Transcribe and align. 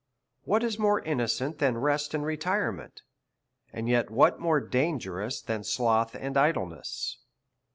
What 0.45 0.63
is 0.63 0.79
more 0.79 0.99
innocent 1.01 1.59
than 1.59 1.77
rest 1.77 2.15
and 2.15 2.25
retirement, 2.25 3.03
and 3.71 3.87
yet 3.87 4.09
what 4.09 4.39
more 4.39 4.59
dangerous 4.59 5.43
than 5.43 5.63
sloth 5.63 6.15
and 6.15 6.35
idleness? 6.35 7.19